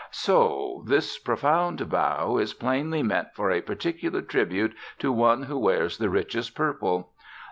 [0.09, 0.81] So!
[0.87, 6.09] This profound bow is plainly meant for a particular tribute to one who wears the
[6.09, 7.11] richest purple.